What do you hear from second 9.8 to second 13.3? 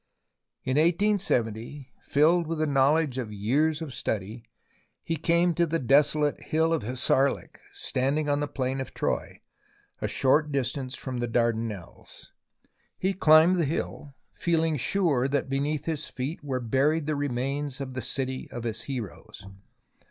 a short distance from the Dardanelles. He